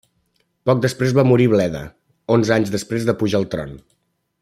[0.69, 1.83] Poc després va morir Bleda,
[2.39, 3.81] onze anys després de pujar al tron.